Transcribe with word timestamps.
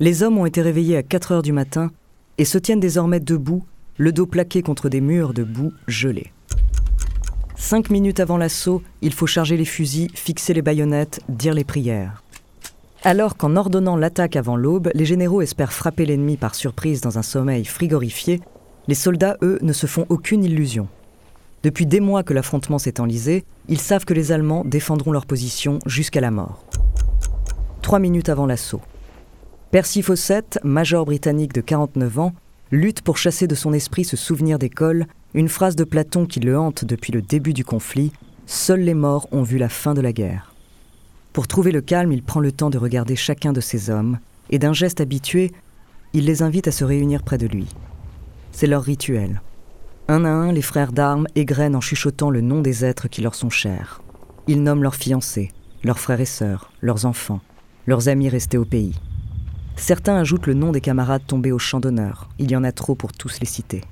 Les 0.00 0.24
hommes 0.24 0.38
ont 0.38 0.46
été 0.46 0.60
réveillés 0.60 0.96
à 0.96 1.04
4 1.04 1.32
heures 1.32 1.42
du 1.42 1.52
matin 1.52 1.92
et 2.36 2.44
se 2.44 2.58
tiennent 2.58 2.80
désormais 2.80 3.20
debout, 3.20 3.62
le 3.96 4.10
dos 4.10 4.26
plaqué 4.26 4.60
contre 4.60 4.88
des 4.88 5.00
murs 5.00 5.34
de 5.34 5.44
boue 5.44 5.72
gelés. 5.86 6.32
Cinq 7.54 7.90
minutes 7.90 8.18
avant 8.18 8.36
l'assaut, 8.36 8.82
il 9.02 9.12
faut 9.12 9.28
charger 9.28 9.56
les 9.56 9.64
fusils, 9.64 10.10
fixer 10.14 10.52
les 10.52 10.62
baïonnettes, 10.62 11.20
dire 11.28 11.54
les 11.54 11.62
prières. 11.62 12.24
Alors 13.04 13.36
qu'en 13.36 13.54
ordonnant 13.54 13.96
l'attaque 13.96 14.34
avant 14.34 14.56
l'aube, 14.56 14.90
les 14.94 15.04
généraux 15.04 15.42
espèrent 15.42 15.72
frapper 15.72 16.06
l'ennemi 16.06 16.36
par 16.36 16.56
surprise 16.56 17.00
dans 17.00 17.18
un 17.18 17.22
sommeil 17.22 17.64
frigorifié, 17.64 18.40
les 18.88 18.96
soldats, 18.96 19.36
eux, 19.42 19.60
ne 19.62 19.72
se 19.72 19.86
font 19.86 20.06
aucune 20.08 20.42
illusion. 20.42 20.88
Depuis 21.62 21.86
des 21.86 22.00
mois 22.00 22.24
que 22.24 22.34
l'affrontement 22.34 22.78
s'est 22.78 23.00
enlisé, 23.00 23.44
ils 23.68 23.80
savent 23.80 24.04
que 24.04 24.12
les 24.12 24.32
Allemands 24.32 24.64
défendront 24.64 25.12
leur 25.12 25.24
position 25.24 25.78
jusqu'à 25.86 26.20
la 26.20 26.32
mort. 26.32 26.64
Trois 27.80 28.00
minutes 28.00 28.28
avant 28.28 28.46
l'assaut. 28.46 28.80
Percy 29.74 30.02
Fawcett, 30.02 30.60
major 30.62 31.04
britannique 31.04 31.52
de 31.52 31.60
49 31.60 32.20
ans, 32.20 32.32
lutte 32.70 33.02
pour 33.02 33.18
chasser 33.18 33.48
de 33.48 33.56
son 33.56 33.72
esprit 33.72 34.04
ce 34.04 34.16
souvenir 34.16 34.56
d'école, 34.56 35.08
une 35.34 35.48
phrase 35.48 35.74
de 35.74 35.82
Platon 35.82 36.26
qui 36.26 36.38
le 36.38 36.56
hante 36.56 36.84
depuis 36.84 37.12
le 37.12 37.20
début 37.20 37.54
du 37.54 37.64
conflit 37.64 38.12
Seuls 38.46 38.82
les 38.82 38.94
morts 38.94 39.26
ont 39.32 39.42
vu 39.42 39.58
la 39.58 39.68
fin 39.68 39.92
de 39.92 40.00
la 40.00 40.12
guerre. 40.12 40.54
Pour 41.32 41.48
trouver 41.48 41.72
le 41.72 41.80
calme, 41.80 42.12
il 42.12 42.22
prend 42.22 42.38
le 42.38 42.52
temps 42.52 42.70
de 42.70 42.78
regarder 42.78 43.16
chacun 43.16 43.52
de 43.52 43.60
ces 43.60 43.90
hommes, 43.90 44.20
et 44.48 44.60
d'un 44.60 44.72
geste 44.72 45.00
habitué, 45.00 45.50
il 46.12 46.24
les 46.24 46.42
invite 46.42 46.68
à 46.68 46.70
se 46.70 46.84
réunir 46.84 47.24
près 47.24 47.36
de 47.36 47.48
lui. 47.48 47.66
C'est 48.52 48.68
leur 48.68 48.84
rituel. 48.84 49.42
Un 50.06 50.24
à 50.24 50.30
un, 50.30 50.52
les 50.52 50.62
frères 50.62 50.92
d'armes 50.92 51.26
égrènent 51.34 51.74
en 51.74 51.80
chuchotant 51.80 52.30
le 52.30 52.42
nom 52.42 52.60
des 52.60 52.84
êtres 52.84 53.08
qui 53.08 53.22
leur 53.22 53.34
sont 53.34 53.50
chers. 53.50 54.02
Ils 54.46 54.62
nomment 54.62 54.84
leurs 54.84 54.94
fiancés, 54.94 55.50
leurs 55.82 55.98
frères 55.98 56.20
et 56.20 56.26
sœurs, 56.26 56.70
leurs 56.80 57.06
enfants, 57.06 57.40
leurs 57.88 58.08
amis 58.08 58.28
restés 58.28 58.56
au 58.56 58.64
pays. 58.64 58.94
Certains 59.76 60.16
ajoutent 60.16 60.46
le 60.46 60.54
nom 60.54 60.72
des 60.72 60.80
camarades 60.80 61.26
tombés 61.26 61.52
au 61.52 61.58
champ 61.58 61.80
d'honneur. 61.80 62.28
Il 62.38 62.50
y 62.50 62.56
en 62.56 62.64
a 62.64 62.72
trop 62.72 62.94
pour 62.94 63.12
tous 63.12 63.40
les 63.40 63.46
citer. 63.46 63.82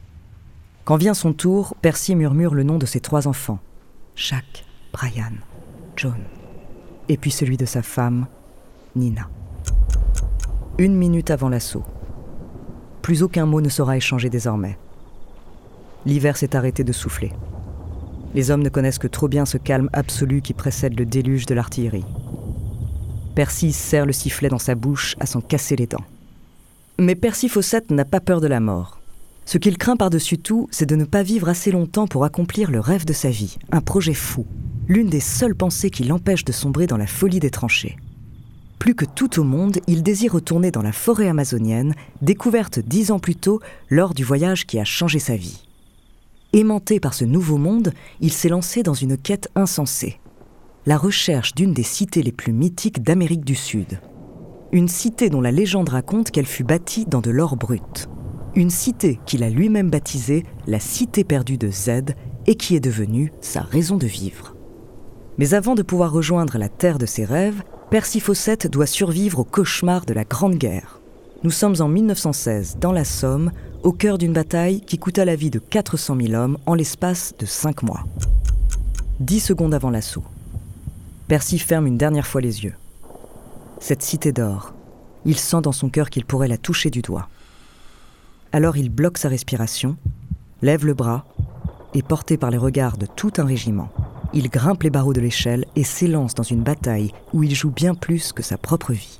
Quand 0.84 0.96
vient 0.96 1.14
son 1.14 1.32
tour, 1.32 1.76
Percy 1.82 2.14
murmure 2.16 2.54
le 2.54 2.62
nom 2.62 2.78
de 2.78 2.86
ses 2.86 3.00
trois 3.00 3.28
enfants. 3.28 3.58
Jacques, 4.16 4.64
Brian, 4.92 5.34
John. 5.96 6.20
Et 7.08 7.16
puis 7.16 7.30
celui 7.30 7.56
de 7.56 7.66
sa 7.66 7.82
femme, 7.82 8.26
Nina. 8.96 9.28
Une 10.78 10.96
minute 10.96 11.30
avant 11.30 11.48
l'assaut. 11.48 11.84
Plus 13.02 13.22
aucun 13.22 13.46
mot 13.46 13.60
ne 13.60 13.68
sera 13.68 13.96
échangé 13.96 14.30
désormais. 14.30 14.78
L'hiver 16.06 16.36
s'est 16.36 16.56
arrêté 16.56 16.84
de 16.84 16.92
souffler. 16.92 17.32
Les 18.34 18.50
hommes 18.50 18.62
ne 18.62 18.68
connaissent 18.68 18.98
que 18.98 19.08
trop 19.08 19.28
bien 19.28 19.44
ce 19.44 19.58
calme 19.58 19.90
absolu 19.92 20.40
qui 20.40 20.54
précède 20.54 20.98
le 20.98 21.04
déluge 21.04 21.46
de 21.46 21.54
l'artillerie. 21.54 22.04
Percy 23.34 23.72
serre 23.72 24.06
le 24.06 24.12
sifflet 24.12 24.48
dans 24.48 24.58
sa 24.58 24.74
bouche 24.74 25.16
à 25.18 25.26
s'en 25.26 25.40
casser 25.40 25.76
les 25.76 25.86
dents. 25.86 26.04
Mais 26.98 27.14
Percy 27.14 27.48
Fawcett 27.48 27.90
n'a 27.90 28.04
pas 28.04 28.20
peur 28.20 28.40
de 28.40 28.46
la 28.46 28.60
mort. 28.60 29.00
Ce 29.46 29.58
qu'il 29.58 29.78
craint 29.78 29.96
par-dessus 29.96 30.38
tout, 30.38 30.68
c'est 30.70 30.86
de 30.88 30.96
ne 30.96 31.04
pas 31.04 31.22
vivre 31.22 31.48
assez 31.48 31.72
longtemps 31.72 32.06
pour 32.06 32.24
accomplir 32.24 32.70
le 32.70 32.78
rêve 32.78 33.04
de 33.04 33.12
sa 33.12 33.30
vie, 33.30 33.56
un 33.72 33.80
projet 33.80 34.14
fou, 34.14 34.46
l'une 34.86 35.08
des 35.08 35.20
seules 35.20 35.54
pensées 35.54 35.90
qui 35.90 36.04
l'empêche 36.04 36.44
de 36.44 36.52
sombrer 36.52 36.86
dans 36.86 36.96
la 36.96 37.06
folie 37.06 37.40
des 37.40 37.50
tranchées. 37.50 37.96
Plus 38.78 38.94
que 38.94 39.04
tout 39.04 39.40
au 39.40 39.44
monde, 39.44 39.78
il 39.86 40.02
désire 40.02 40.34
retourner 40.34 40.70
dans 40.70 40.82
la 40.82 40.92
forêt 40.92 41.28
amazonienne, 41.28 41.94
découverte 42.20 42.80
dix 42.80 43.10
ans 43.10 43.18
plus 43.18 43.36
tôt 43.36 43.60
lors 43.88 44.12
du 44.12 44.24
voyage 44.24 44.66
qui 44.66 44.78
a 44.78 44.84
changé 44.84 45.18
sa 45.18 45.36
vie. 45.36 45.62
Aimanté 46.52 47.00
par 47.00 47.14
ce 47.14 47.24
nouveau 47.24 47.56
monde, 47.56 47.92
il 48.20 48.32
s'est 48.32 48.48
lancé 48.48 48.82
dans 48.82 48.94
une 48.94 49.16
quête 49.16 49.48
insensée 49.54 50.18
la 50.84 50.98
recherche 50.98 51.54
d'une 51.54 51.72
des 51.72 51.84
cités 51.84 52.22
les 52.22 52.32
plus 52.32 52.52
mythiques 52.52 53.02
d'Amérique 53.02 53.44
du 53.44 53.54
Sud. 53.54 54.00
Une 54.72 54.88
cité 54.88 55.30
dont 55.30 55.40
la 55.40 55.52
légende 55.52 55.90
raconte 55.90 56.32
qu'elle 56.32 56.46
fut 56.46 56.64
bâtie 56.64 57.04
dans 57.06 57.20
de 57.20 57.30
l'or 57.30 57.56
brut. 57.56 58.08
Une 58.56 58.70
cité 58.70 59.20
qu'il 59.24 59.44
a 59.44 59.50
lui-même 59.50 59.90
baptisée 59.90 60.44
la 60.66 60.80
Cité 60.80 61.22
perdue 61.22 61.56
de 61.56 61.70
Z 61.70 62.14
et 62.46 62.56
qui 62.56 62.74
est 62.74 62.80
devenue 62.80 63.32
sa 63.40 63.60
raison 63.60 63.96
de 63.96 64.06
vivre. 64.06 64.56
Mais 65.38 65.54
avant 65.54 65.76
de 65.76 65.82
pouvoir 65.82 66.12
rejoindre 66.12 66.58
la 66.58 66.68
terre 66.68 66.98
de 66.98 67.06
ses 67.06 67.24
rêves, 67.24 67.62
Percy 67.90 68.18
Fawcett 68.18 68.66
doit 68.66 68.86
survivre 68.86 69.40
au 69.40 69.44
cauchemar 69.44 70.04
de 70.04 70.14
la 70.14 70.24
Grande 70.24 70.56
Guerre. 70.56 71.00
Nous 71.44 71.50
sommes 71.50 71.76
en 71.80 71.88
1916, 71.88 72.78
dans 72.80 72.92
la 72.92 73.04
Somme, 73.04 73.52
au 73.84 73.92
cœur 73.92 74.18
d'une 74.18 74.32
bataille 74.32 74.80
qui 74.80 74.98
coûta 74.98 75.24
la 75.24 75.36
vie 75.36 75.50
de 75.50 75.58
400 75.60 76.16
000 76.20 76.34
hommes 76.34 76.58
en 76.66 76.74
l'espace 76.74 77.34
de 77.38 77.46
5 77.46 77.84
mois. 77.84 78.04
Dix 79.20 79.40
secondes 79.40 79.74
avant 79.74 79.90
l'assaut. 79.90 80.24
Percy 81.32 81.58
ferme 81.58 81.86
une 81.86 81.96
dernière 81.96 82.26
fois 82.26 82.42
les 82.42 82.62
yeux. 82.62 82.74
Cette 83.80 84.02
cité 84.02 84.32
d'or, 84.32 84.74
il 85.24 85.38
sent 85.38 85.62
dans 85.62 85.72
son 85.72 85.88
cœur 85.88 86.10
qu'il 86.10 86.26
pourrait 86.26 86.46
la 86.46 86.58
toucher 86.58 86.90
du 86.90 87.00
doigt. 87.00 87.30
Alors 88.52 88.76
il 88.76 88.90
bloque 88.90 89.16
sa 89.16 89.30
respiration, 89.30 89.96
lève 90.60 90.84
le 90.84 90.92
bras, 90.92 91.24
et 91.94 92.02
porté 92.02 92.36
par 92.36 92.50
les 92.50 92.58
regards 92.58 92.98
de 92.98 93.06
tout 93.06 93.32
un 93.38 93.46
régiment, 93.46 93.88
il 94.34 94.50
grimpe 94.50 94.82
les 94.82 94.90
barreaux 94.90 95.14
de 95.14 95.22
l'échelle 95.22 95.64
et 95.74 95.84
s'élance 95.84 96.34
dans 96.34 96.42
une 96.42 96.62
bataille 96.62 97.14
où 97.32 97.42
il 97.42 97.54
joue 97.54 97.70
bien 97.70 97.94
plus 97.94 98.34
que 98.34 98.42
sa 98.42 98.58
propre 98.58 98.92
vie. 98.92 99.18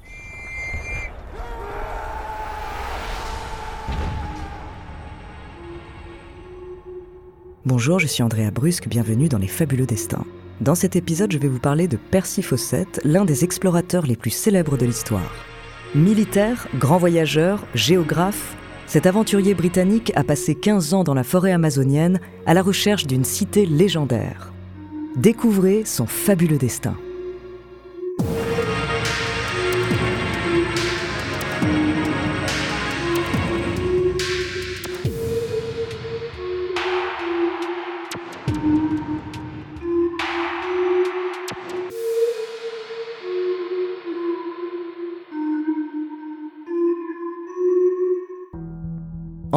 Bonjour, 7.65 7.99
je 7.99 8.07
suis 8.07 8.23
Andrea 8.23 8.51
Brusque, 8.51 8.87
bienvenue 8.87 9.31
dans 9.31 9.39
Les 9.39 9.49
Fabuleux 9.49 9.87
Destins. 9.87 10.27
Dans 10.63 10.77
cet 10.77 10.95
épisode, 10.95 11.33
je 11.33 11.39
vais 11.39 11.49
vous 11.49 11.59
parler 11.59 11.89
de 11.89 11.97
Percy 11.97 12.41
Fawcett, 12.41 13.01
l'un 13.03 13.25
des 13.25 13.43
explorateurs 13.43 14.07
les 14.07 14.15
plus 14.15 14.31
célèbres 14.31 14.79
de 14.79 14.87
l'histoire. 14.87 15.35
Militaire, 15.97 16.69
grand 16.79 16.99
voyageur, 16.99 17.67
géographe, 17.75 18.57
cet 18.87 19.07
aventurier 19.07 19.55
britannique 19.55 20.13
a 20.15 20.23
passé 20.23 20.55
15 20.55 20.95
ans 20.95 21.03
dans 21.03 21.15
la 21.15 21.25
forêt 21.25 21.51
amazonienne 21.51 22.21
à 22.47 22.55
la 22.55 22.63
recherche 22.63 23.09
d'une 23.09 23.25
cité 23.25 23.67
légendaire. 23.67 24.53
Découvrez 25.17 25.83
son 25.85 26.07
fabuleux 26.07 26.59
destin. 26.59 26.95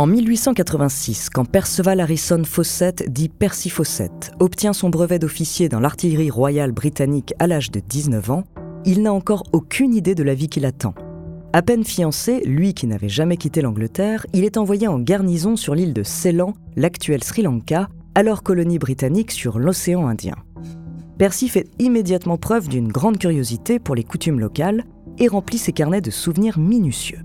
En 0.06 0.08
1886, 0.08 1.32
quand 1.32 1.46
Perceval 1.46 2.00
Harrison 2.00 2.44
Fawcett, 2.44 3.12
dit 3.12 3.28
Percy 3.28 3.72
Fawcett, 3.72 4.34
obtient 4.40 4.72
son 4.72 4.92
brevet 4.92 5.18
d'officier 5.18 5.68
dans 5.68 5.80
l'artillerie 5.80 6.30
royale 6.30 6.74
britannique 6.74 7.34
à 7.40 7.48
l'âge 7.48 7.72
de 7.72 7.80
19 7.80 8.30
ans, 8.30 8.44
il 8.86 9.02
n'a 9.02 9.12
encore 9.12 9.42
aucune 9.52 9.96
idée 9.96 10.14
de 10.14 10.22
la 10.22 10.36
vie 10.36 10.48
qui 10.48 10.60
l'attend. 10.60 10.94
À 11.54 11.64
peine 11.64 11.84
fiancé, 11.84 12.42
lui 12.46 12.76
qui 12.76 12.86
n'avait 12.86 13.10
jamais 13.10 13.36
quitté 13.36 13.64
l'Angleterre, 13.64 14.28
il 14.32 14.44
est 14.44 14.58
envoyé 14.58 14.88
en 14.88 15.00
garnison 15.00 15.56
sur 15.56 15.74
l'île 15.74 15.96
de 15.96 16.04
Ceylan, 16.04 16.54
l'actuelle 16.76 17.24
Sri 17.24 17.42
Lanka, 17.42 17.90
alors 18.14 18.44
colonie 18.44 18.78
britannique 18.78 19.32
sur 19.32 19.58
l'océan 19.58 20.06
Indien. 20.06 20.36
Percy 21.18 21.50
fait 21.50 21.68
immédiatement 21.80 22.38
preuve 22.38 22.68
d'une 22.68 22.90
grande 22.90 23.18
curiosité 23.18 23.80
pour 23.80 23.96
les 23.96 24.04
coutumes 24.04 24.40
locales 24.40 24.84
et 25.18 25.28
remplit 25.28 25.58
ses 25.58 25.74
carnets 25.74 26.02
de 26.02 26.12
souvenirs 26.12 26.60
minutieux. 26.60 27.22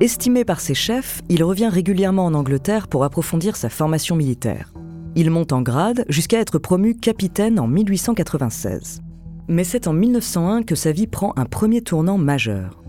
Estimé 0.00 0.44
par 0.44 0.58
ses 0.58 0.74
chefs, 0.74 1.22
il 1.28 1.44
revient 1.44 1.68
régulièrement 1.68 2.24
en 2.24 2.34
Angleterre 2.34 2.88
pour 2.88 3.04
approfondir 3.04 3.54
sa 3.54 3.68
formation 3.68 4.16
militaire. 4.16 4.72
Il 5.14 5.30
monte 5.30 5.52
en 5.52 5.62
grade 5.62 6.04
jusqu'à 6.08 6.40
être 6.40 6.58
promu 6.58 6.96
capitaine 6.96 7.60
en 7.60 7.68
1896. 7.68 9.02
Mais 9.46 9.62
c'est 9.62 9.86
en 9.86 9.92
1901 9.92 10.64
que 10.64 10.74
sa 10.74 10.90
vie 10.90 11.06
prend 11.06 11.32
un 11.36 11.44
premier 11.44 11.80
tournant 11.80 12.18
majeur. 12.18 12.82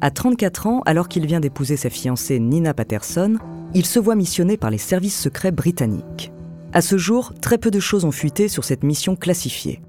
À 0.00 0.10
34 0.10 0.66
ans, 0.66 0.82
alors 0.84 1.06
qu'il 1.06 1.26
vient 1.26 1.38
d'épouser 1.38 1.76
sa 1.76 1.90
fiancée 1.90 2.40
Nina 2.40 2.74
Patterson, 2.74 3.36
il 3.72 3.86
se 3.86 4.00
voit 4.00 4.16
missionné 4.16 4.56
par 4.56 4.70
les 4.70 4.78
services 4.78 5.18
secrets 5.18 5.52
britanniques. 5.52 6.32
À 6.72 6.80
ce 6.80 6.98
jour, 6.98 7.34
très 7.40 7.58
peu 7.58 7.70
de 7.70 7.80
choses 7.80 8.04
ont 8.04 8.10
fuité 8.10 8.48
sur 8.48 8.64
cette 8.64 8.82
mission 8.82 9.14
classifiée. 9.14 9.80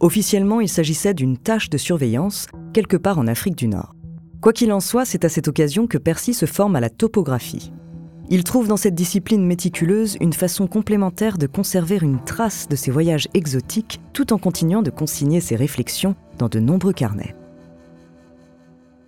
Officiellement, 0.00 0.60
il 0.60 0.68
s'agissait 0.68 1.14
d'une 1.14 1.38
tâche 1.38 1.70
de 1.70 1.78
surveillance 1.78 2.48
quelque 2.74 2.98
part 2.98 3.18
en 3.18 3.26
Afrique 3.26 3.56
du 3.56 3.68
Nord. 3.68 3.94
Quoi 4.42 4.52
qu'il 4.52 4.72
en 4.72 4.80
soit, 4.80 5.04
c'est 5.04 5.24
à 5.24 5.28
cette 5.28 5.46
occasion 5.46 5.86
que 5.86 5.98
Percy 5.98 6.34
se 6.34 6.46
forme 6.46 6.74
à 6.74 6.80
la 6.80 6.90
topographie. 6.90 7.72
Il 8.28 8.42
trouve 8.42 8.66
dans 8.66 8.76
cette 8.76 8.96
discipline 8.96 9.46
méticuleuse 9.46 10.16
une 10.20 10.32
façon 10.32 10.66
complémentaire 10.66 11.38
de 11.38 11.46
conserver 11.46 12.00
une 12.02 12.18
trace 12.24 12.66
de 12.68 12.74
ses 12.74 12.90
voyages 12.90 13.28
exotiques 13.34 14.00
tout 14.12 14.32
en 14.32 14.38
continuant 14.38 14.82
de 14.82 14.90
consigner 14.90 15.40
ses 15.40 15.54
réflexions 15.54 16.16
dans 16.38 16.48
de 16.48 16.58
nombreux 16.58 16.92
carnets. 16.92 17.36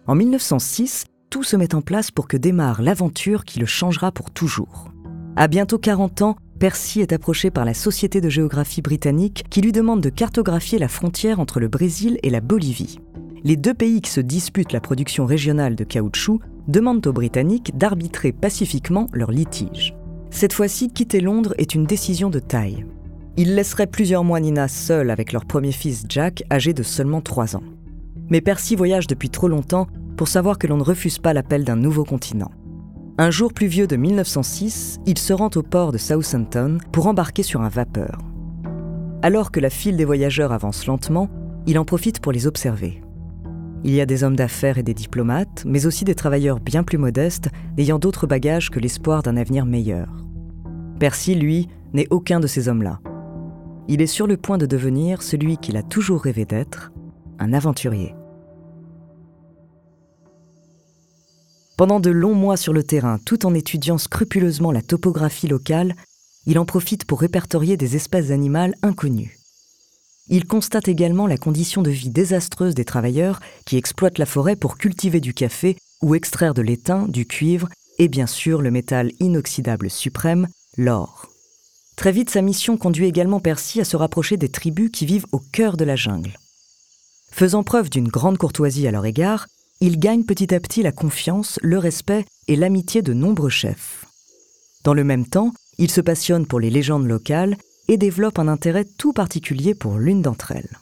En 0.07 0.15
1906, 0.15 1.07
tout 1.31 1.43
se 1.43 1.57
met 1.57 1.75
en 1.75 1.81
place 1.81 2.13
pour 2.13 2.29
que 2.29 2.37
démarre 2.37 2.81
l'aventure 2.81 3.45
qui 3.45 3.59
le 3.59 3.67
changera 3.67 4.13
pour 4.13 4.31
toujours. 4.31 4.93
À 5.35 5.49
bientôt 5.49 5.79
40 5.79 6.23
ans, 6.23 6.37
Percy 6.61 7.01
est 7.01 7.13
approché 7.13 7.51
par 7.51 7.65
la 7.65 7.75
Société 7.75 8.21
de 8.21 8.29
géographie 8.29 8.83
britannique 8.83 9.43
qui 9.51 9.63
lui 9.63 9.73
demande 9.73 10.01
de 10.01 10.11
cartographier 10.11 10.79
la 10.79 10.87
frontière 10.87 11.41
entre 11.41 11.59
le 11.59 11.67
Brésil 11.67 12.21
et 12.23 12.31
la 12.31 12.41
Bolivie. 12.41 13.01
Les 13.47 13.59
deux 13.59 13.75
pays 13.75 14.01
qui 14.01 14.11
se 14.11 14.23
disputent 14.23 14.73
la 14.73 14.81
production 14.81 15.27
régionale 15.27 15.77
de 15.77 15.85
caoutchouc 15.85 16.41
demandent 16.67 17.07
aux 17.07 17.13
Britanniques 17.13 17.77
d'arbitrer 17.77 18.33
pacifiquement 18.33 19.07
leur 19.13 19.31
litige. 19.31 19.95
Cette 20.31 20.55
fois-ci, 20.55 20.89
quitter 20.89 21.21
Londres 21.21 21.53
est 21.59 21.75
une 21.75 21.85
décision 21.85 22.31
de 22.31 22.39
taille. 22.39 22.87
Ils 23.37 23.55
laisseraient 23.55 23.87
plusieurs 23.87 24.25
mois 24.25 24.41
Nina 24.41 24.67
seule 24.67 25.11
avec 25.11 25.31
leur 25.33 25.45
premier 25.45 25.73
fils 25.73 26.07
Jack, 26.09 26.43
âgé 26.51 26.73
de 26.73 26.83
seulement 26.83 27.21
3 27.21 27.55
ans. 27.57 27.63
Mais 28.31 28.41
Percy 28.41 28.77
voyage 28.77 29.07
depuis 29.07 29.29
trop 29.29 29.49
longtemps 29.49 29.89
pour 30.17 30.29
savoir 30.29 30.57
que 30.57 30.67
l'on 30.67 30.79
ne 30.79 30.83
refuse 30.83 31.19
pas 31.19 31.35
l'appel 31.35 31.65
d'un 31.65 31.77
nouveau 31.77 32.05
continent. 32.05 32.51
Un 33.19 33.31
jour 33.31 33.53
pluvieux 33.53 33.87
de 33.87 33.97
1906, 33.97 35.01
il 35.05 35.19
se 35.19 35.35
rend 35.35 35.51
au 35.55 35.63
port 35.63 35.93
de 35.93 35.99
Southampton 35.99 36.79
pour 36.93 37.09
embarquer 37.09 37.43
sur 37.43 37.61
un 37.61 37.69
vapeur. 37.69 38.23
Alors 39.21 39.51
que 39.51 39.61
la 39.61 39.71
file 39.71 39.99
des 39.99 40.07
voyageurs 40.07 40.53
avance 40.53 40.87
lentement, 40.87 41.29
il 41.67 41.79
en 41.79 41.85
profite 41.85 42.21
pour 42.21 42.33
les 42.33 42.47
observer. 42.47 43.04
Il 43.85 43.93
y 43.93 44.01
a 44.01 44.07
des 44.07 44.25
hommes 44.25 44.35
d'affaires 44.35 44.79
et 44.79 44.83
des 44.83 44.95
diplomates, 44.95 45.63
mais 45.67 45.85
aussi 45.85 46.05
des 46.05 46.15
travailleurs 46.15 46.59
bien 46.59 46.83
plus 46.83 46.97
modestes, 46.97 47.51
n'ayant 47.77 47.99
d'autres 47.99 48.27
bagages 48.27 48.71
que 48.71 48.81
l'espoir 48.81 49.23
d'un 49.23 49.37
avenir 49.37 49.67
meilleur. 49.67 50.09
Percy, 50.99 51.35
lui, 51.35 51.69
n'est 51.93 52.09
aucun 52.09 52.41
de 52.41 52.47
ces 52.47 52.69
hommes-là. 52.69 53.01
Il 53.87 54.01
est 54.01 54.07
sur 54.07 54.27
le 54.27 54.39
point 54.39 54.57
de 54.57 54.65
devenir 54.65 55.23
celui 55.23 55.59
qu'il 55.59 55.77
a 55.77 55.83
toujours 55.83 56.23
rêvé 56.23 56.47
d'être, 56.47 56.93
un 57.39 57.53
aventurier. 57.53 58.15
Pendant 61.77 62.01
de 62.01 62.11
longs 62.11 62.35
mois 62.35 62.57
sur 62.57 62.73
le 62.73 62.85
terrain, 62.85 63.19
tout 63.27 63.45
en 63.45 63.53
étudiant 63.53 63.99
scrupuleusement 63.99 64.73
la 64.73 64.81
topographie 64.81 65.49
locale, 65.49 65.95
il 66.47 66.59
en 66.59 66.65
profite 66.65 67.05
pour 67.05 67.21
répertorier 67.21 67.77
des 67.77 67.97
espèces 67.97 68.31
animales 68.31 68.75
inconnues. 68.83 69.44
Il 70.29 70.47
constate 70.47 70.89
également 70.89 71.27
la 71.27 71.37
condition 71.37 71.83
de 71.83 71.91
vie 71.91 72.09
désastreuse 72.09 72.75
des 72.75 72.85
travailleurs 72.85 73.41
qui 73.67 73.77
exploitent 73.77 74.19
la 74.19 74.27
forêt 74.27 74.57
pour 74.57 74.79
cultiver 74.79 75.21
du 75.21 75.35
café 75.35 75.77
ou 76.03 76.15
extraire 76.15 76.55
de 76.55 76.63
l'étain, 76.63 77.07
du 77.09 77.27
cuivre 77.27 77.69
et 77.99 78.09
bien 78.09 78.27
sûr 78.27 78.63
le 78.63 78.71
métal 78.71 79.11
inoxydable 79.21 79.91
suprême, 79.91 80.49
l'or. 80.77 81.29
Très 81.97 82.11
vite, 82.11 82.31
sa 82.31 82.43
mission 82.43 82.77
conduit 82.77 83.07
également 83.07 83.39
Percy 83.39 83.81
à 83.81 83.85
se 83.85 83.97
rapprocher 83.97 84.37
des 84.37 84.49
tribus 84.49 84.91
qui 84.91 85.07
vivent 85.07 85.27
au 85.33 85.39
cœur 85.39 85.77
de 85.77 85.85
la 85.85 85.95
jungle. 85.95 86.37
Faisant 87.31 87.63
preuve 87.63 87.91
d'une 87.91 88.09
grande 88.09 88.39
courtoisie 88.39 88.89
à 88.89 88.91
leur 88.91 89.07
égard, 89.07 89.47
il 89.81 89.99
gagne 89.99 90.25
petit 90.25 90.55
à 90.55 90.61
petit 90.61 90.83
la 90.83 90.93
confiance, 90.93 91.59
le 91.63 91.79
respect 91.79 92.25
et 92.49 92.57
l'amitié 92.57 93.03
de 93.03 93.13
nombreux 93.13 93.51
chefs. 93.51 94.07
Dans 94.85 94.95
le 94.95 95.05
même 95.05 95.27
temps, 95.27 95.53
il 95.79 95.91
se 95.91 96.01
passionne 96.01 96.47
pour 96.47 96.61
les 96.61 96.71
légendes 96.71 97.07
locales 97.07 97.57
et 97.89 97.97
développe 97.97 98.39
un 98.39 98.49
intérêt 98.49 98.85
tout 98.85 99.13
particulier 99.13 99.75
pour 99.75 99.99
l'une 99.99 100.23
d'entre 100.23 100.53
elles. 100.53 100.79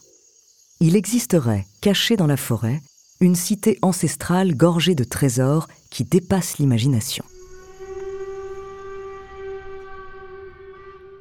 Il 0.81 0.96
existerait, 0.96 1.66
caché 1.81 2.16
dans 2.16 2.26
la 2.26 2.37
forêt, 2.37 2.81
une 3.20 3.37
cité 3.37 3.78
ancestrale 3.82 4.54
gorgée 4.56 4.94
de 4.94 5.04
trésors 5.04 5.69
qui 5.90 6.04
dépasse 6.04 6.58
l'imagination. 6.58 7.25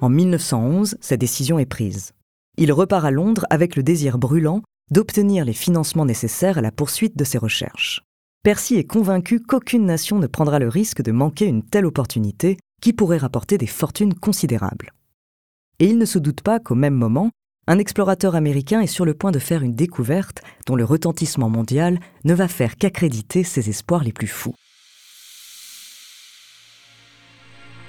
En 0.02 0.10
1911, 0.10 0.98
sa 1.00 1.16
décision 1.16 1.60
est 1.60 1.68
prise. 1.68 2.14
Il 2.58 2.74
repart 2.74 3.06
à 3.06 3.12
Londres 3.12 3.46
avec 3.52 3.76
le 3.76 3.84
désir 3.84 4.18
brûlant 4.18 4.64
d'obtenir 4.90 5.46
les 5.46 5.54
financements 5.54 6.06
nécessaires 6.06 6.58
à 6.58 6.62
la 6.62 6.72
poursuite 6.72 7.18
de 7.18 7.24
ses 7.24 7.38
recherches. 7.38 8.02
Percy 8.44 8.76
est 8.76 8.86
convaincu 8.86 9.40
qu'aucune 9.40 9.86
nation 9.86 10.18
ne 10.18 10.26
prendra 10.26 10.58
le 10.58 10.68
risque 10.68 11.04
de 11.04 11.12
manquer 11.12 11.46
une 11.46 11.64
telle 11.64 11.86
opportunité 11.86 12.58
qui 12.82 12.94
pourrait 12.94 13.18
rapporter 13.18 13.60
des 13.60 13.68
fortunes 13.68 14.16
considérables 14.16 14.92
et 15.82 15.86
il 15.86 15.98
ne 15.98 16.06
se 16.06 16.20
doute 16.20 16.42
pas 16.42 16.60
qu'au 16.60 16.76
même 16.76 16.94
moment, 16.94 17.32
un 17.66 17.80
explorateur 17.80 18.36
américain 18.36 18.82
est 18.82 18.88
sur 18.88 19.04
le 19.04 19.16
point 19.16 19.32
de 19.32 19.40
faire 19.40 19.64
une 19.64 19.74
découverte 19.74 20.44
dont 20.68 20.76
le 20.76 20.86
retentissement 20.86 21.50
mondial 21.50 22.00
ne 22.24 22.36
va 22.36 22.48
faire 22.48 22.76
qu'accréditer 22.76 23.44
ses 23.44 23.68
espoirs 23.68 24.04
les 24.04 24.14
plus 24.14 24.28
fous. 24.28 24.54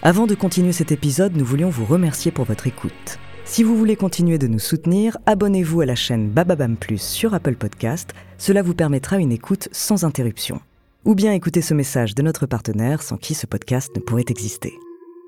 Avant 0.00 0.26
de 0.26 0.34
continuer 0.34 0.72
cet 0.72 0.90
épisode, 0.90 1.36
nous 1.36 1.44
voulions 1.44 1.68
vous 1.68 1.84
remercier 1.84 2.32
pour 2.32 2.46
votre 2.46 2.66
écoute. 2.66 3.18
Si 3.44 3.62
vous 3.62 3.76
voulez 3.76 3.96
continuer 3.96 4.38
de 4.38 4.46
nous 4.46 4.58
soutenir, 4.58 5.18
abonnez-vous 5.26 5.82
à 5.82 5.86
la 5.86 5.94
chaîne 5.94 6.30
Bababam 6.30 6.78
Plus 6.78 7.02
sur 7.02 7.34
Apple 7.34 7.56
Podcast, 7.56 8.14
cela 8.38 8.62
vous 8.62 8.74
permettra 8.74 9.18
une 9.18 9.32
écoute 9.32 9.68
sans 9.70 10.04
interruption. 10.04 10.62
Ou 11.04 11.14
bien 11.14 11.34
écouter 11.34 11.60
ce 11.60 11.74
message 11.74 12.14
de 12.14 12.22
notre 12.22 12.46
partenaire 12.46 13.02
sans 13.02 13.18
qui 13.18 13.34
ce 13.34 13.46
podcast 13.46 13.94
ne 13.94 14.00
pourrait 14.00 14.24
exister. 14.28 14.72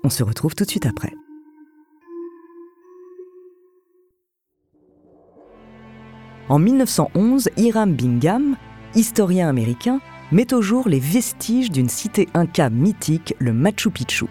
On 0.03 0.09
se 0.09 0.23
retrouve 0.23 0.55
tout 0.55 0.65
de 0.65 0.69
suite 0.69 0.87
après. 0.87 1.11
En 6.47 6.59
1911, 6.59 7.49
Hiram 7.57 7.93
Bingham, 7.93 8.55
historien 8.93 9.49
américain, 9.49 9.99
met 10.31 10.53
au 10.53 10.61
jour 10.61 10.87
les 10.87 10.99
vestiges 10.99 11.71
d'une 11.71 11.89
cité 11.89 12.29
inca 12.35 12.69
mythique, 12.69 13.33
le 13.39 13.51
Machu 13.51 13.89
Picchu. 13.89 14.25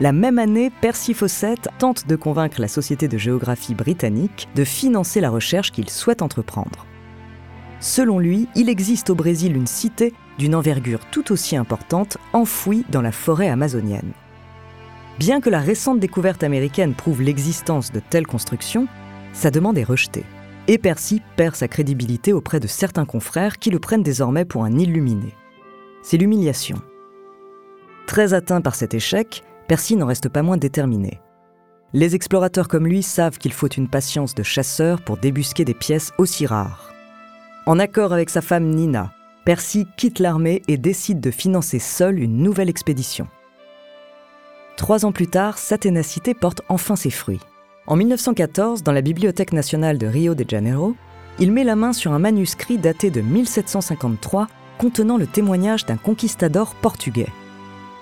La 0.00 0.12
même 0.12 0.38
année, 0.38 0.70
Percy 0.82 1.14
Fawcett 1.14 1.70
tente 1.78 2.06
de 2.06 2.16
convaincre 2.16 2.60
la 2.60 2.68
Société 2.68 3.08
de 3.08 3.16
géographie 3.16 3.74
britannique 3.74 4.48
de 4.54 4.64
financer 4.64 5.22
la 5.22 5.30
recherche 5.30 5.72
qu'il 5.72 5.88
souhaite 5.88 6.20
entreprendre. 6.20 6.84
Selon 7.80 8.18
lui, 8.18 8.46
il 8.54 8.68
existe 8.68 9.08
au 9.08 9.14
Brésil 9.14 9.56
une 9.56 9.66
cité 9.66 10.12
d'une 10.36 10.54
envergure 10.54 11.06
tout 11.10 11.32
aussi 11.32 11.56
importante 11.56 12.18
enfouie 12.34 12.84
dans 12.90 13.02
la 13.02 13.12
forêt 13.12 13.48
amazonienne. 13.48 14.12
Bien 15.18 15.40
que 15.40 15.50
la 15.50 15.60
récente 15.60 16.00
découverte 16.00 16.42
américaine 16.42 16.92
prouve 16.92 17.22
l'existence 17.22 17.92
de 17.92 18.00
telles 18.00 18.26
constructions, 18.26 18.88
sa 19.32 19.50
demande 19.50 19.78
est 19.78 19.84
rejetée 19.84 20.24
et 20.68 20.78
Percy 20.78 21.22
perd 21.36 21.54
sa 21.54 21.68
crédibilité 21.68 22.32
auprès 22.32 22.60
de 22.60 22.66
certains 22.66 23.04
confrères 23.04 23.58
qui 23.58 23.70
le 23.70 23.78
prennent 23.78 24.02
désormais 24.02 24.44
pour 24.44 24.64
un 24.64 24.78
illuminé. 24.78 25.34
C'est 26.02 26.16
l'humiliation. 26.16 26.80
Très 28.06 28.34
atteint 28.34 28.60
par 28.60 28.74
cet 28.74 28.94
échec, 28.94 29.42
Percy 29.68 29.96
n'en 29.96 30.06
reste 30.06 30.28
pas 30.28 30.42
moins 30.42 30.56
déterminé. 30.56 31.20
Les 31.92 32.14
explorateurs 32.14 32.68
comme 32.68 32.86
lui 32.86 33.02
savent 33.02 33.38
qu'il 33.38 33.52
faut 33.52 33.68
une 33.68 33.88
patience 33.88 34.34
de 34.34 34.42
chasseur 34.42 35.00
pour 35.00 35.16
débusquer 35.16 35.64
des 35.64 35.74
pièces 35.74 36.12
aussi 36.18 36.44
rares. 36.44 36.92
En 37.66 37.78
accord 37.78 38.12
avec 38.12 38.30
sa 38.30 38.42
femme 38.42 38.68
Nina, 38.68 39.12
Percy 39.44 39.86
quitte 39.96 40.18
l'armée 40.18 40.62
et 40.68 40.76
décide 40.76 41.20
de 41.20 41.30
financer 41.30 41.78
seul 41.78 42.18
une 42.18 42.38
nouvelle 42.38 42.68
expédition. 42.68 43.28
Trois 44.76 45.04
ans 45.04 45.12
plus 45.12 45.28
tard, 45.28 45.56
sa 45.58 45.78
ténacité 45.78 46.34
porte 46.34 46.62
enfin 46.68 46.96
ses 46.96 47.10
fruits. 47.10 47.40
En 47.86 47.96
1914, 47.96 48.82
dans 48.82 48.92
la 48.92 49.02
Bibliothèque 49.02 49.52
nationale 49.52 49.98
de 49.98 50.06
Rio 50.06 50.34
de 50.34 50.48
Janeiro, 50.48 50.96
il 51.38 51.52
met 51.52 51.64
la 51.64 51.76
main 51.76 51.92
sur 51.92 52.14
un 52.14 52.18
manuscrit 52.18 52.78
daté 52.78 53.10
de 53.10 53.20
1753 53.20 54.48
contenant 54.78 55.18
le 55.18 55.26
témoignage 55.26 55.84
d'un 55.84 55.98
conquistador 55.98 56.74
portugais. 56.76 57.28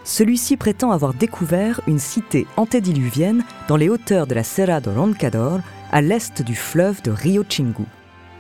Celui-ci 0.04 0.56
prétend 0.56 0.92
avoir 0.92 1.14
découvert 1.14 1.80
une 1.88 1.98
cité 1.98 2.46
antédiluvienne 2.56 3.42
dans 3.66 3.76
les 3.76 3.88
hauteurs 3.88 4.28
de 4.28 4.36
la 4.36 4.44
Serra 4.44 4.80
do 4.80 4.92
Roncador, 4.92 5.58
à 5.90 6.00
l'est 6.00 6.42
du 6.42 6.54
fleuve 6.54 7.02
de 7.02 7.10
Rio 7.10 7.44
Chingu. 7.48 7.86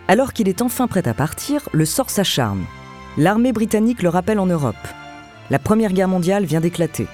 Alors 0.06 0.32
qu'il 0.34 0.48
est 0.48 0.62
enfin 0.62 0.86
prêt 0.86 1.08
à 1.08 1.14
partir, 1.14 1.68
le 1.72 1.84
sort 1.84 2.10
s'acharne. 2.10 2.64
L'armée 3.18 3.52
britannique 3.52 4.02
le 4.02 4.10
rappelle 4.10 4.38
en 4.38 4.46
Europe. 4.46 4.76
La 5.50 5.58
Première 5.58 5.92
Guerre 5.92 6.08
mondiale 6.08 6.44
vient 6.44 6.60
d'éclater. 6.60 7.08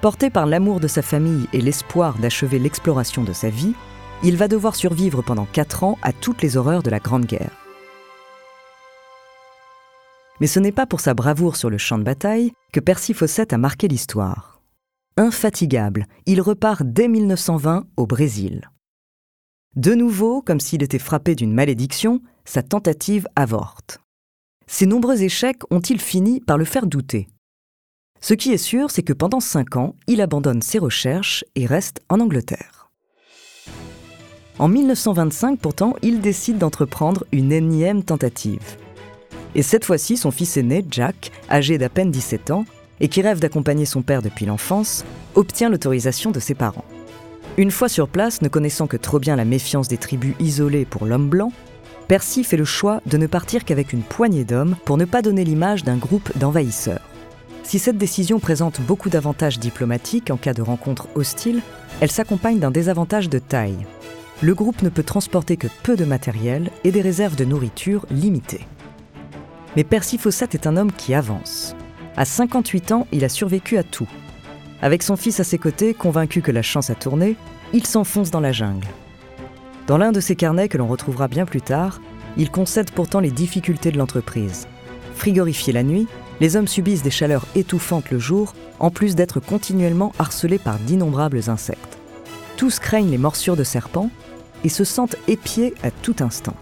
Porté 0.00 0.30
par 0.30 0.46
l'amour 0.46 0.78
de 0.78 0.86
sa 0.86 1.02
famille 1.02 1.48
et 1.52 1.60
l'espoir 1.60 2.18
d'achever 2.18 2.60
l'exploration 2.60 3.24
de 3.24 3.32
sa 3.32 3.50
vie, 3.50 3.74
il 4.22 4.36
va 4.36 4.46
devoir 4.46 4.76
survivre 4.76 5.22
pendant 5.22 5.44
quatre 5.44 5.82
ans 5.82 5.98
à 6.02 6.12
toutes 6.12 6.40
les 6.40 6.56
horreurs 6.56 6.84
de 6.84 6.90
la 6.90 7.00
Grande 7.00 7.26
Guerre. 7.26 7.50
Mais 10.40 10.46
ce 10.46 10.60
n'est 10.60 10.72
pas 10.72 10.86
pour 10.86 11.00
sa 11.00 11.14
bravoure 11.14 11.56
sur 11.56 11.68
le 11.68 11.78
champ 11.78 11.98
de 11.98 12.04
bataille 12.04 12.52
que 12.72 12.78
Percy 12.78 13.12
Fawcett 13.12 13.52
a 13.52 13.58
marqué 13.58 13.88
l'histoire. 13.88 14.62
Infatigable, 15.16 16.06
il 16.26 16.40
repart 16.40 16.84
dès 16.84 17.08
1920 17.08 17.86
au 17.96 18.06
Brésil. 18.06 18.70
De 19.74 19.94
nouveau, 19.94 20.42
comme 20.42 20.60
s'il 20.60 20.84
était 20.84 21.00
frappé 21.00 21.34
d'une 21.34 21.52
malédiction, 21.52 22.20
sa 22.44 22.62
tentative 22.62 23.26
avorte. 23.34 23.98
Ses 24.68 24.86
nombreux 24.86 25.24
échecs 25.24 25.62
ont-ils 25.70 26.00
fini 26.00 26.40
par 26.40 26.56
le 26.56 26.64
faire 26.64 26.86
douter? 26.86 27.28
Ce 28.20 28.34
qui 28.34 28.52
est 28.52 28.58
sûr, 28.58 28.90
c'est 28.90 29.02
que 29.02 29.12
pendant 29.12 29.40
cinq 29.40 29.76
ans, 29.76 29.94
il 30.06 30.20
abandonne 30.20 30.62
ses 30.62 30.78
recherches 30.78 31.44
et 31.54 31.66
reste 31.66 32.00
en 32.08 32.20
Angleterre. 32.20 32.90
En 34.58 34.66
1925, 34.66 35.60
pourtant, 35.60 35.94
il 36.02 36.20
décide 36.20 36.58
d'entreprendre 36.58 37.24
une 37.30 37.52
énième 37.52 38.02
tentative. 38.02 38.76
Et 39.54 39.62
cette 39.62 39.84
fois-ci, 39.84 40.16
son 40.16 40.32
fils 40.32 40.56
aîné, 40.56 40.84
Jack, 40.90 41.30
âgé 41.48 41.78
d'à 41.78 41.88
peine 41.88 42.10
17 42.10 42.50
ans, 42.50 42.64
et 43.00 43.08
qui 43.08 43.22
rêve 43.22 43.38
d'accompagner 43.38 43.84
son 43.84 44.02
père 44.02 44.20
depuis 44.20 44.46
l'enfance, 44.46 45.04
obtient 45.36 45.70
l'autorisation 45.70 46.32
de 46.32 46.40
ses 46.40 46.54
parents. 46.54 46.84
Une 47.56 47.70
fois 47.70 47.88
sur 47.88 48.08
place, 48.08 48.42
ne 48.42 48.48
connaissant 48.48 48.88
que 48.88 48.96
trop 48.96 49.20
bien 49.20 49.36
la 49.36 49.44
méfiance 49.44 49.86
des 49.86 49.96
tribus 49.96 50.34
isolées 50.40 50.84
pour 50.84 51.06
l'homme 51.06 51.28
blanc, 51.28 51.52
Percy 52.08 52.42
fait 52.42 52.56
le 52.56 52.64
choix 52.64 53.00
de 53.06 53.16
ne 53.16 53.26
partir 53.26 53.64
qu'avec 53.64 53.92
une 53.92 54.02
poignée 54.02 54.44
d'hommes 54.44 54.76
pour 54.84 54.96
ne 54.96 55.04
pas 55.04 55.22
donner 55.22 55.44
l'image 55.44 55.84
d'un 55.84 55.96
groupe 55.96 56.36
d'envahisseurs. 56.38 56.97
Si 57.68 57.78
cette 57.78 57.98
décision 57.98 58.40
présente 58.40 58.80
beaucoup 58.80 59.10
d'avantages 59.10 59.58
diplomatiques 59.58 60.30
en 60.30 60.38
cas 60.38 60.54
de 60.54 60.62
rencontre 60.62 61.06
hostile, 61.14 61.60
elle 62.00 62.10
s'accompagne 62.10 62.58
d'un 62.58 62.70
désavantage 62.70 63.28
de 63.28 63.38
taille. 63.38 63.86
Le 64.40 64.54
groupe 64.54 64.80
ne 64.80 64.88
peut 64.88 65.02
transporter 65.02 65.58
que 65.58 65.66
peu 65.82 65.94
de 65.94 66.06
matériel 66.06 66.70
et 66.82 66.92
des 66.92 67.02
réserves 67.02 67.36
de 67.36 67.44
nourriture 67.44 68.06
limitées. 68.10 68.66
Mais 69.76 69.84
Percy 69.84 70.16
Fawcett 70.16 70.54
est 70.54 70.66
un 70.66 70.78
homme 70.78 70.92
qui 70.92 71.12
avance. 71.12 71.76
À 72.16 72.24
58 72.24 72.92
ans, 72.92 73.06
il 73.12 73.22
a 73.22 73.28
survécu 73.28 73.76
à 73.76 73.82
tout. 73.82 74.08
Avec 74.80 75.02
son 75.02 75.16
fils 75.16 75.38
à 75.38 75.44
ses 75.44 75.58
côtés, 75.58 75.92
convaincu 75.92 76.40
que 76.40 76.52
la 76.52 76.62
chance 76.62 76.88
a 76.88 76.94
tourné, 76.94 77.36
il 77.74 77.86
s'enfonce 77.86 78.30
dans 78.30 78.40
la 78.40 78.52
jungle. 78.52 78.88
Dans 79.86 79.98
l'un 79.98 80.12
de 80.12 80.20
ses 80.20 80.36
carnets 80.36 80.70
que 80.70 80.78
l'on 80.78 80.88
retrouvera 80.88 81.28
bien 81.28 81.44
plus 81.44 81.60
tard, 81.60 82.00
il 82.38 82.50
concède 82.50 82.92
pourtant 82.92 83.20
les 83.20 83.30
difficultés 83.30 83.92
de 83.92 83.98
l'entreprise. 83.98 84.66
Frigorifiés 85.14 85.74
la 85.74 85.82
nuit, 85.82 86.06
les 86.40 86.56
hommes 86.56 86.68
subissent 86.68 87.02
des 87.02 87.10
chaleurs 87.10 87.46
étouffantes 87.54 88.10
le 88.10 88.18
jour, 88.18 88.54
en 88.78 88.90
plus 88.90 89.14
d'être 89.14 89.40
continuellement 89.40 90.12
harcelés 90.18 90.58
par 90.58 90.78
d'innombrables 90.78 91.48
insectes. 91.48 91.98
Tous 92.56 92.78
craignent 92.78 93.10
les 93.10 93.18
morsures 93.18 93.56
de 93.56 93.64
serpents 93.64 94.10
et 94.64 94.68
se 94.68 94.84
sentent 94.84 95.16
épiés 95.26 95.74
à 95.82 95.90
tout 95.90 96.16
instant. 96.20 96.54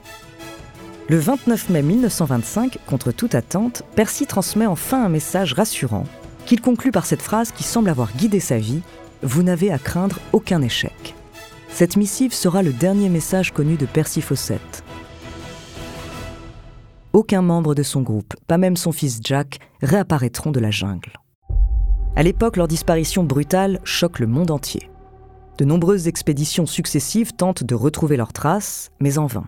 Le 1.08 1.18
29 1.18 1.70
mai 1.70 1.82
1925, 1.82 2.78
contre 2.86 3.12
toute 3.12 3.34
attente, 3.34 3.82
Percy 3.94 4.26
transmet 4.26 4.66
enfin 4.66 5.04
un 5.04 5.08
message 5.08 5.52
rassurant, 5.52 6.04
qu'il 6.46 6.60
conclut 6.60 6.90
par 6.90 7.06
cette 7.06 7.22
phrase 7.22 7.52
qui 7.52 7.62
semble 7.62 7.90
avoir 7.90 8.12
guidé 8.12 8.40
sa 8.40 8.58
vie 8.58 8.80
Vous 9.22 9.42
n'avez 9.42 9.70
à 9.70 9.78
craindre 9.78 10.18
aucun 10.32 10.62
échec. 10.62 11.14
Cette 11.68 11.96
missive 11.96 12.32
sera 12.32 12.62
le 12.62 12.72
dernier 12.72 13.08
message 13.08 13.52
connu 13.52 13.76
de 13.76 13.86
Percy 13.86 14.20
Fawcett. 14.20 14.82
Aucun 17.16 17.40
membre 17.40 17.74
de 17.74 17.82
son 17.82 18.02
groupe, 18.02 18.34
pas 18.46 18.58
même 18.58 18.76
son 18.76 18.92
fils 18.92 19.20
Jack, 19.24 19.60
réapparaîtront 19.80 20.50
de 20.50 20.60
la 20.60 20.70
jungle. 20.70 21.14
À 22.14 22.22
l'époque, 22.22 22.58
leur 22.58 22.68
disparition 22.68 23.24
brutale 23.24 23.80
choque 23.84 24.18
le 24.18 24.26
monde 24.26 24.50
entier. 24.50 24.90
De 25.56 25.64
nombreuses 25.64 26.08
expéditions 26.08 26.66
successives 26.66 27.32
tentent 27.32 27.64
de 27.64 27.74
retrouver 27.74 28.18
leurs 28.18 28.34
traces, 28.34 28.90
mais 29.00 29.16
en 29.16 29.24
vain. 29.24 29.46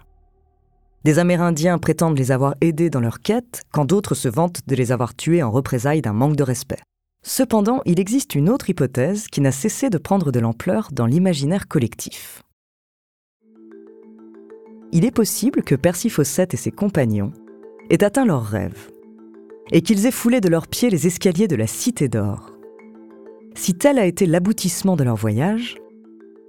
Des 1.05 1.19
Amérindiens 1.19 1.77
prétendent 1.77 2.19
les 2.19 2.33
avoir 2.33 2.55
aidés 2.63 2.89
dans 2.89 3.03
leur 3.03 3.21
quête, 3.21 3.61
quand 3.71 3.85
d'autres 3.85 4.15
se 4.15 4.29
vantent 4.29 4.63
de 4.67 4.75
les 4.75 4.91
avoir 4.91 5.15
tués 5.15 5.43
en 5.43 5.51
représailles 5.51 6.01
d'un 6.01 6.15
manque 6.15 6.37
de 6.37 6.45
respect. 6.45 6.81
Cependant, 7.23 7.83
il 7.85 8.01
existe 8.01 8.35
une 8.35 8.49
autre 8.49 8.71
hypothèse 8.71 9.27
qui 9.27 9.43
n'a 9.43 9.53
cessé 9.53 9.91
de 9.91 9.99
prendre 9.99 10.33
de 10.33 10.41
l'ampleur 10.41 10.89
dans 10.91 11.05
l'imaginaire 11.05 11.69
collectif. 11.69 12.43
Il 14.91 15.05
est 15.05 15.11
possible 15.11 15.63
que 15.63 15.75
Percy 15.75 16.09
Fawcett 16.09 16.55
et 16.55 16.57
ses 16.57 16.71
compagnons 16.71 17.35
aient 17.91 18.05
atteint 18.05 18.25
leurs 18.25 18.45
rêves, 18.45 18.91
et 19.73 19.83
qu'ils 19.83 20.07
aient 20.07 20.11
foulé 20.11 20.41
de 20.41 20.49
leurs 20.49 20.67
pieds 20.67 20.91
les 20.91 21.07
escaliers 21.07 21.49
de 21.49 21.57
la 21.57 21.67
Cité 21.67 22.09
d'Or. 22.09 22.53
Si 23.55 23.75
tel 23.75 23.99
a 23.99 24.07
été 24.07 24.27
l'aboutissement 24.27 24.97
de 24.97 25.05
leur 25.05 25.17
voyage, 25.17 25.77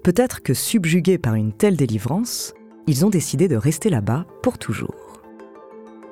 peut-être 0.04 0.42
que 0.42 0.54
subjugués 0.54 1.18
par 1.18 1.36
une 1.36 1.54
telle 1.54 1.76
délivrance, 1.76 2.54
ils 2.88 3.06
ont 3.06 3.10
décidé 3.10 3.48
de 3.48 3.56
rester 3.56 3.90
là-bas 3.90 4.26
pour 4.42 4.58
toujours. 4.58 5.22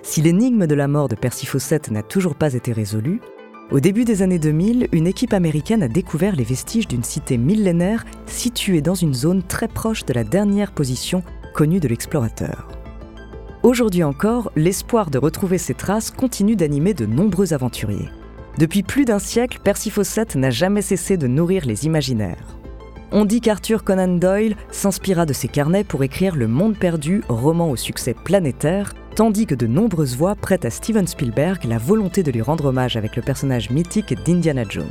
Si 0.04 0.22
l'énigme 0.22 0.68
de 0.68 0.76
la 0.76 0.88
mort 0.88 1.10
de 1.10 1.18
Fawcett 1.22 1.92
n'a 1.92 2.04
toujours 2.04 2.36
pas 2.36 2.54
été 2.54 2.72
résolue, 2.72 3.20
au 3.70 3.82
début 3.82 4.06
des 4.06 4.22
années 4.22 4.40
2000, 4.40 4.88
une 4.94 5.08
équipe 5.08 5.34
américaine 5.34 5.84
a 5.84 5.90
découvert 5.90 6.36
les 6.36 6.46
vestiges 6.46 6.88
d'une 6.88 7.04
cité 7.04 7.38
millénaire 7.38 8.06
située 8.26 8.82
dans 8.82 8.96
une 8.96 9.14
zone 9.14 9.44
très 9.44 9.68
proche 9.68 10.06
de 10.06 10.14
la 10.14 10.24
dernière 10.24 10.72
position 10.72 11.22
connue 11.54 11.82
de 11.82 11.90
l'explorateur. 11.90 12.77
Aujourd'hui 13.64 14.04
encore, 14.04 14.52
l'espoir 14.56 15.10
de 15.10 15.18
retrouver 15.18 15.58
ces 15.58 15.74
traces 15.74 16.12
continue 16.12 16.56
d'animer 16.56 16.94
de 16.94 17.06
nombreux 17.06 17.54
aventuriers. 17.54 18.10
Depuis 18.60 18.84
plus 18.84 19.04
d'un 19.04 19.20
siècle, 19.20 19.60
Percy 19.64 19.90
Fawcett 19.90 20.36
n'a 20.36 20.52
jamais 20.52 20.84
cessé 20.84 21.18
de 21.18 21.28
nourrir 21.28 21.66
les 21.66 21.86
imaginaires. 21.86 22.58
On 23.12 23.26
dit 23.26 23.42
qu'Arthur 23.42 23.84
Conan 23.84 24.18
Doyle 24.18 24.56
s'inspira 24.70 25.26
de 25.26 25.34
ses 25.34 25.48
carnets 25.48 25.84
pour 25.84 26.04
écrire 26.04 26.36
Le 26.36 26.48
Monde 26.48 26.78
perdu, 26.78 27.24
roman 27.30 27.70
au 27.70 27.76
succès 27.76 28.14
planétaire, 28.14 28.94
tandis 29.16 29.48
que 29.48 29.56
de 29.56 29.66
nombreuses 29.66 30.16
voix 30.16 30.36
prêtent 30.36 30.66
à 30.66 30.70
Steven 30.70 31.08
Spielberg 31.08 31.64
la 31.66 31.78
volonté 31.78 32.22
de 32.22 32.32
lui 32.32 32.42
rendre 32.42 32.66
hommage 32.66 32.96
avec 32.96 33.16
le 33.16 33.22
personnage 33.22 33.70
mythique 33.70 34.14
d'Indiana 34.24 34.64
Jones. 34.70 34.86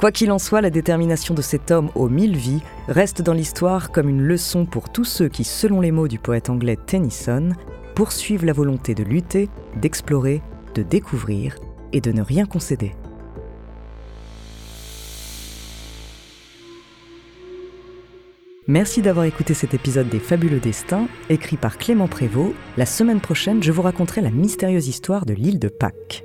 Quoi 0.00 0.12
qu'il 0.12 0.32
en 0.32 0.38
soit, 0.38 0.62
la 0.62 0.70
détermination 0.70 1.34
de 1.34 1.42
cet 1.42 1.70
homme 1.70 1.90
aux 1.94 2.08
mille 2.08 2.34
vies 2.34 2.62
reste 2.88 3.20
dans 3.20 3.34
l'histoire 3.34 3.92
comme 3.92 4.08
une 4.08 4.22
leçon 4.22 4.64
pour 4.64 4.90
tous 4.90 5.04
ceux 5.04 5.28
qui, 5.28 5.44
selon 5.44 5.82
les 5.82 5.90
mots 5.90 6.08
du 6.08 6.18
poète 6.18 6.48
anglais 6.48 6.78
Tennyson, 6.86 7.50
poursuivent 7.94 8.46
la 8.46 8.54
volonté 8.54 8.94
de 8.94 9.04
lutter, 9.04 9.50
d'explorer, 9.76 10.40
de 10.74 10.82
découvrir 10.82 11.56
et 11.92 12.00
de 12.00 12.12
ne 12.12 12.22
rien 12.22 12.46
concéder. 12.46 12.94
Merci 18.68 19.02
d'avoir 19.02 19.26
écouté 19.26 19.52
cet 19.52 19.74
épisode 19.74 20.08
des 20.08 20.18
Fabuleux 20.18 20.60
Destins, 20.60 21.08
écrit 21.28 21.58
par 21.58 21.76
Clément 21.76 22.08
Prévost. 22.08 22.54
La 22.78 22.86
semaine 22.86 23.20
prochaine, 23.20 23.62
je 23.62 23.70
vous 23.70 23.82
raconterai 23.82 24.22
la 24.22 24.30
mystérieuse 24.30 24.88
histoire 24.88 25.26
de 25.26 25.34
l'île 25.34 25.58
de 25.58 25.68
Pâques. 25.68 26.24